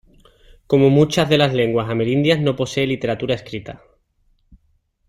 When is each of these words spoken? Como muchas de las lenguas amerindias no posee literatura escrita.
Como 0.65 0.89
muchas 0.89 1.29
de 1.29 1.37
las 1.37 1.53
lenguas 1.53 1.91
amerindias 1.91 2.39
no 2.41 2.55
posee 2.55 2.87
literatura 2.87 3.35
escrita. 3.35 3.83